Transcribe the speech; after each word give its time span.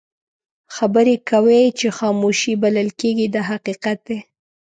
خبرې 0.75 1.15
کوي 1.29 1.63
چې 1.79 1.87
خاموشي 1.97 2.53
بلل 2.63 2.89
کېږي 2.99 3.27
دا 3.35 3.41
حقیقت 3.51 3.97
دی. 4.07 4.19